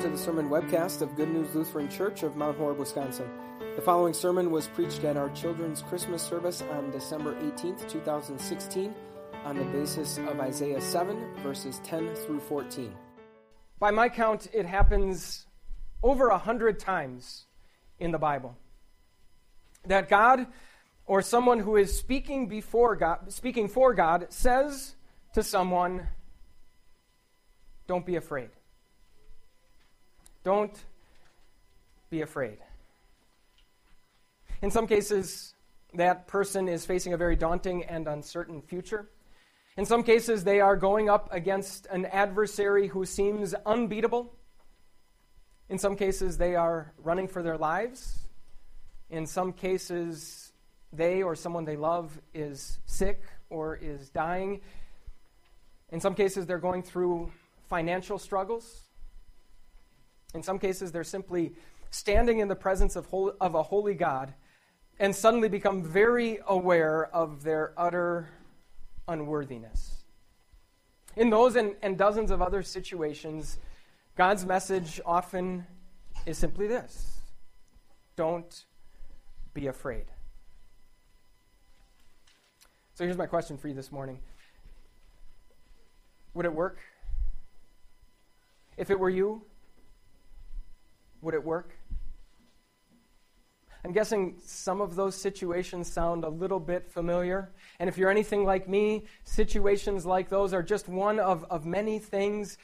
[0.00, 3.28] to the sermon webcast of Good News Lutheran Church of Mount Horeb, Wisconsin.
[3.76, 8.94] The following sermon was preached at our children's Christmas service on December 18th, 2016,
[9.44, 12.94] on the basis of Isaiah 7, verses 10 through 14.
[13.78, 15.44] By my count, it happens
[16.02, 17.44] over a hundred times
[17.98, 18.56] in the Bible
[19.84, 20.46] that God
[21.04, 24.94] or someone who is speaking before God, speaking for God, says
[25.34, 26.08] to someone,
[27.86, 28.48] "Don't be afraid."
[30.42, 30.76] Don't
[32.08, 32.58] be afraid.
[34.62, 35.54] In some cases,
[35.94, 39.08] that person is facing a very daunting and uncertain future.
[39.76, 44.32] In some cases, they are going up against an adversary who seems unbeatable.
[45.68, 48.26] In some cases, they are running for their lives.
[49.08, 50.52] In some cases,
[50.92, 54.60] they or someone they love is sick or is dying.
[55.90, 57.30] In some cases, they're going through
[57.68, 58.89] financial struggles.
[60.34, 61.52] In some cases, they're simply
[61.90, 64.34] standing in the presence of, of a holy God
[64.98, 68.28] and suddenly become very aware of their utter
[69.08, 70.04] unworthiness.
[71.16, 73.58] In those and, and dozens of other situations,
[74.16, 75.66] God's message often
[76.26, 77.20] is simply this
[78.16, 78.66] don't
[79.54, 80.04] be afraid.
[82.94, 84.20] So here's my question for you this morning
[86.34, 86.78] Would it work?
[88.76, 89.42] If it were you,
[91.22, 91.76] would it work?
[93.84, 97.50] I'm guessing some of those situations sound a little bit familiar.
[97.78, 101.98] And if you're anything like me, situations like those are just one of, of many
[101.98, 102.58] things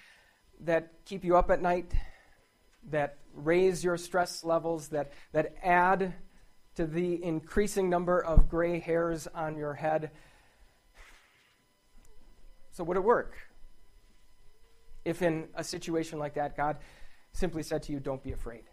[0.61, 1.91] that keep you up at night,
[2.91, 6.15] that raise your stress levels, that, that add
[6.75, 10.11] to the increasing number of gray hairs on your head.
[12.73, 13.37] So, would it work?
[15.05, 16.77] If in a situation like that, God
[17.37, 18.65] simply said to you, Don't be afraid.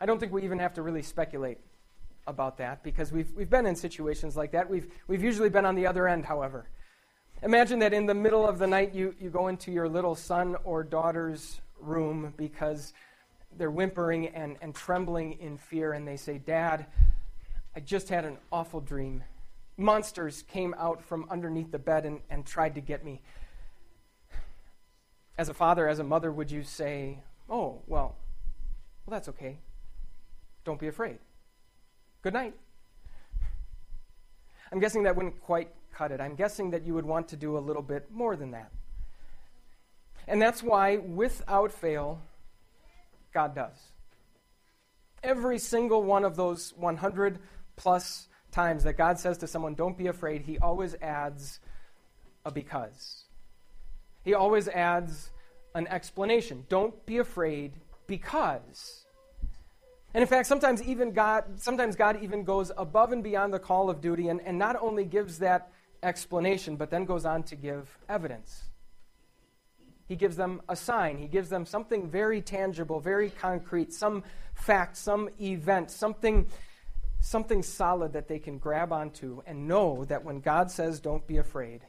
[0.00, 1.58] I don't think we even have to really speculate
[2.26, 4.68] about that because we've, we've been in situations like that.
[4.68, 6.68] We've, we've usually been on the other end, however.
[7.42, 10.56] Imagine that in the middle of the night you, you go into your little son
[10.64, 12.92] or daughter's room because
[13.56, 16.86] they're whimpering and, and trembling in fear, and they say, Dad,
[17.74, 19.24] I just had an awful dream.
[19.76, 23.20] Monsters came out from underneath the bed and, and tried to get me
[25.42, 27.18] as a father, as a mother, would you say,
[27.50, 28.14] oh, well,
[29.04, 29.58] well, that's okay.
[30.64, 31.18] Don't be afraid.
[32.22, 32.54] Good night.
[34.70, 36.20] I'm guessing that wouldn't quite cut it.
[36.20, 38.70] I'm guessing that you would want to do a little bit more than that.
[40.28, 42.22] And that's why, without fail,
[43.34, 43.90] God does.
[45.24, 47.40] Every single one of those 100
[47.74, 51.58] plus times that God says to someone, Don't be afraid, he always adds
[52.44, 53.24] a because.
[54.24, 55.30] He always adds
[55.74, 56.64] an explanation.
[56.68, 57.72] Don't be afraid
[58.06, 59.04] because.
[60.14, 63.88] And in fact, sometimes even God, sometimes God even goes above and beyond the call
[63.88, 65.72] of duty and, and not only gives that
[66.02, 68.64] explanation, but then goes on to give evidence.
[70.06, 71.16] He gives them a sign.
[71.16, 76.48] He gives them something very tangible, very concrete, some fact, some event, something,
[77.20, 81.38] something solid that they can grab onto and know that when God says, don't be
[81.38, 81.80] afraid,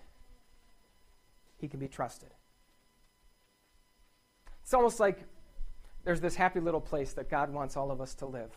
[1.63, 2.27] he can be trusted.
[4.63, 5.23] It's almost like
[6.03, 8.51] there's this happy little place that God wants all of us to live.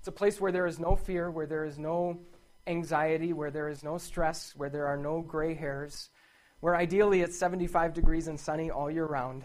[0.00, 2.18] It's a place where there is no fear, where there is no
[2.66, 6.10] anxiety, where there is no stress, where there are no gray hairs,
[6.58, 9.44] where ideally it's 75 degrees and sunny all year round.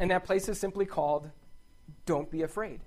[0.00, 1.30] And that place is simply called
[2.04, 2.80] Don't Be Afraid.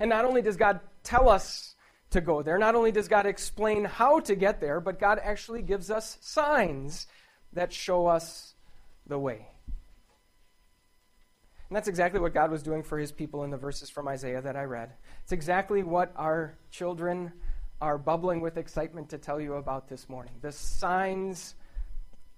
[0.00, 1.74] And not only does God tell us
[2.12, 5.60] to go there, not only does God explain how to get there, but God actually
[5.60, 7.06] gives us signs
[7.56, 8.54] that show us
[9.06, 9.48] the way.
[11.68, 14.40] And that's exactly what God was doing for his people in the verses from Isaiah
[14.40, 14.92] that I read.
[15.24, 17.32] It's exactly what our children
[17.80, 21.54] are bubbling with excitement to tell you about this morning the signs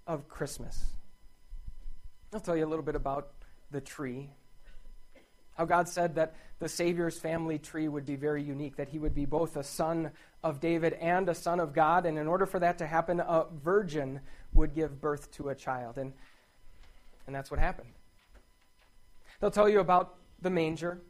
[0.06, 0.82] of Christmas.
[2.32, 3.29] I'll tell you a little bit about
[3.71, 4.31] the tree.
[5.59, 9.15] How God said that the Savior's family tree would be very unique, that he would
[9.15, 10.13] be both a son
[10.45, 12.07] of David and a son of God.
[12.07, 14.21] And in order for that to happen, a virgin
[14.55, 15.99] would give birth to a child.
[15.99, 16.13] And,
[17.27, 17.89] and that's what happened.
[19.41, 21.01] They'll tell you about the manger,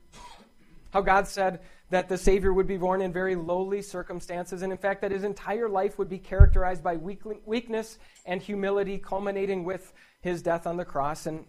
[0.94, 1.60] how God said
[1.90, 5.24] that the Savior would be born in very lowly circumstances, and in fact, that his
[5.24, 9.92] entire life would be characterized by weakness and humility, culminating with
[10.22, 11.26] his death on the cross.
[11.26, 11.44] And,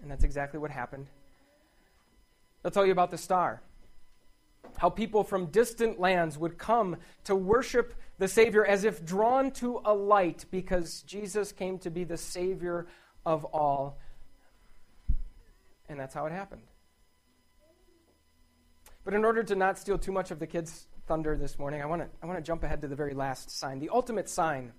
[0.00, 1.08] and that's exactly what happened.
[2.62, 3.62] They'll tell you about the star,
[4.78, 9.80] how people from distant lands would come to worship the Savior as if drawn to
[9.84, 12.86] a light because Jesus came to be the Savior
[13.26, 13.98] of all
[15.88, 16.62] And that's how it happened.
[19.04, 21.86] But in order to not steal too much of the kids' thunder this morning, I
[21.86, 24.72] want to I want to jump ahead to the very last sign, the ultimate sign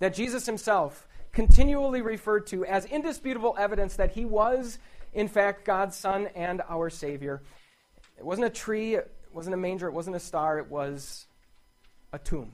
[0.00, 4.78] that Jesus himself continually referred to as indisputable evidence that he was
[5.12, 7.42] in fact God's son and our savior.
[8.18, 11.26] It wasn't a tree, it wasn't a manger, it wasn't a star, it was
[12.12, 12.52] a tomb.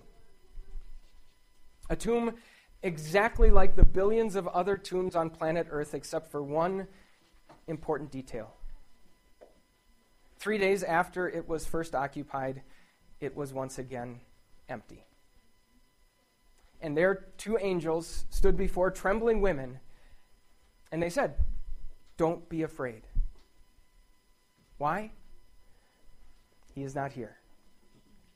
[1.90, 2.34] A tomb
[2.82, 6.87] exactly like the billions of other tombs on planet Earth, except for one
[7.66, 8.55] important detail.
[10.38, 12.62] Three days after it was first occupied,
[13.20, 14.20] it was once again
[14.69, 15.05] empty.
[16.81, 19.81] And there, two angels stood before trembling women,
[20.93, 21.34] and they said,
[22.19, 23.03] Don't be afraid.
[24.76, 25.12] Why?
[26.75, 27.38] He is not here.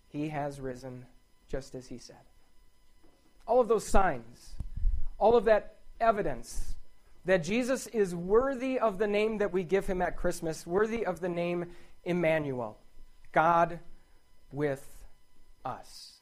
[0.08, 1.04] He has risen
[1.48, 2.24] just as he said.
[3.46, 4.54] All of those signs,
[5.18, 6.76] all of that evidence
[7.26, 11.20] that Jesus is worthy of the name that we give him at Christmas, worthy of
[11.20, 11.66] the name
[12.04, 12.78] Emmanuel,
[13.30, 13.78] God
[14.50, 15.04] with
[15.64, 16.20] us.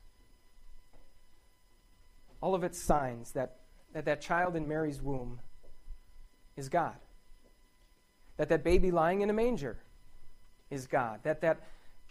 [2.43, 3.61] All of its signs that
[3.93, 5.41] that, that child in Mary's womb
[6.57, 6.97] is God.
[8.41, 9.77] That that baby lying in a manger
[10.71, 11.21] is God.
[11.25, 11.61] That that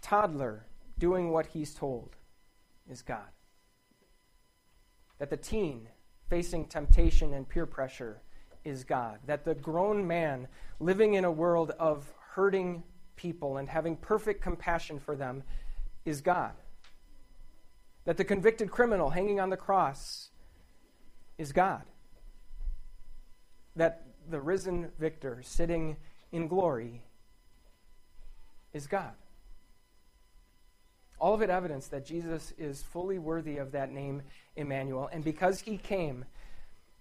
[0.00, 0.64] toddler
[0.96, 2.14] doing what he's told
[2.88, 3.26] is God.
[5.18, 5.88] That the teen
[6.28, 8.22] facing temptation and peer pressure
[8.64, 9.18] is God.
[9.26, 10.46] That the grown man
[10.78, 12.84] living in a world of hurting
[13.16, 15.42] people and having perfect compassion for them
[16.04, 16.52] is God.
[18.04, 20.28] That the convicted criminal hanging on the cross
[21.38, 21.82] is God.
[23.74, 25.96] That the risen victor sitting
[26.32, 27.02] in glory
[28.72, 29.12] is God.
[31.18, 34.22] All of it evidence that Jesus is fully worthy of that name,
[34.56, 35.08] Emmanuel.
[35.12, 36.24] And because he came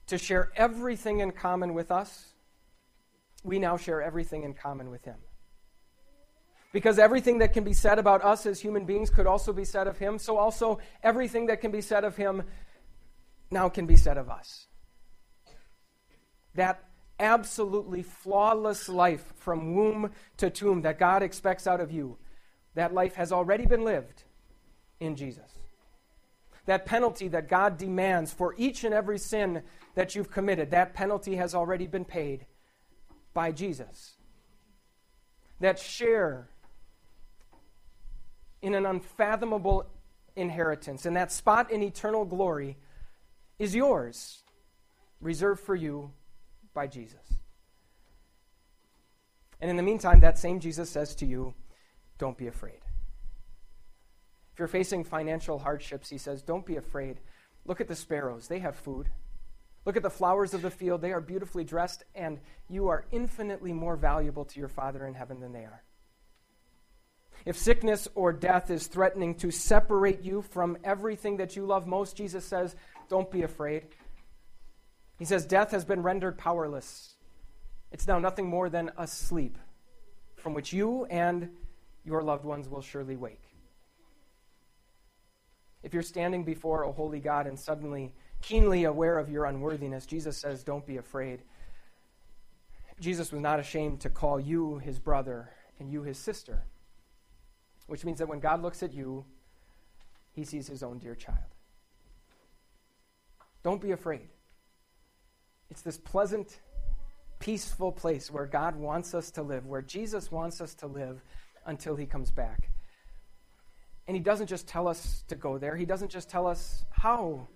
[0.07, 2.33] to share everything in common with us,
[3.43, 5.15] we now share everything in common with him.
[6.73, 9.87] Because everything that can be said about us as human beings could also be said
[9.87, 12.43] of him, so also everything that can be said of him
[13.49, 14.67] now can be said of us.
[16.55, 16.83] That
[17.19, 22.17] absolutely flawless life from womb to tomb that God expects out of you,
[22.75, 24.23] that life has already been lived
[24.99, 25.51] in Jesus.
[26.65, 29.63] That penalty that God demands for each and every sin
[29.95, 32.45] that you've committed, that penalty has already been paid
[33.33, 34.15] by Jesus.
[35.59, 36.49] That share
[38.61, 39.87] in an unfathomable
[40.35, 41.05] inheritance.
[41.05, 42.77] And that spot in eternal glory
[43.57, 44.43] is yours,
[45.21, 46.11] reserved for you
[46.73, 47.39] by Jesus.
[49.61, 51.53] And in the meantime, that same Jesus says to you,
[52.17, 52.79] don't be afraid.
[54.53, 57.19] If you're facing financial hardships, he says, don't be afraid.
[57.65, 59.09] Look at the sparrows, they have food.
[59.85, 62.39] Look at the flowers of the field, they are beautifully dressed, and
[62.69, 65.83] you are infinitely more valuable to your Father in heaven than they are.
[67.45, 72.17] If sickness or death is threatening to separate you from everything that you love most,
[72.17, 72.75] Jesus says,
[73.07, 73.87] Don't be afraid.
[75.19, 77.13] He says, Death has been rendered powerless.
[77.91, 79.57] It's now nothing more than a sleep
[80.35, 81.49] from which you and
[82.03, 83.43] your loved ones will surely wake.
[85.83, 90.37] If you're standing before a holy God and suddenly keenly aware of your unworthiness, Jesus
[90.37, 91.43] says, Don't be afraid.
[92.99, 96.63] Jesus was not ashamed to call you his brother and you his sister
[97.89, 99.25] which means that when God looks at you,
[100.31, 101.39] he sees his own dear child.
[103.63, 104.29] Don't be afraid.
[105.69, 106.59] It's this pleasant,
[107.39, 111.23] peaceful place where God wants us to live, where Jesus wants us to live
[111.65, 112.69] until he comes back.
[114.07, 117.47] And he doesn't just tell us to go there, he doesn't just tell us how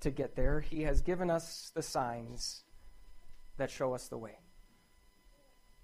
[0.00, 0.60] to get there.
[0.60, 2.64] He has given us the signs
[3.56, 4.38] that show us the way.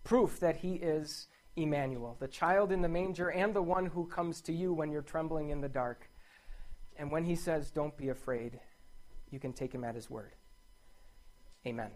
[0.04, 4.40] Proof that he is Emmanuel, the child in the manger and the one who comes
[4.42, 6.10] to you when you're trembling in the dark.
[6.96, 8.60] And when he says, Don't be afraid,
[9.30, 10.32] you can take him at his word.
[11.66, 11.90] Amen.